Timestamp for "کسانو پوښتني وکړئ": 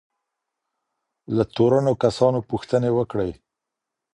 2.03-3.31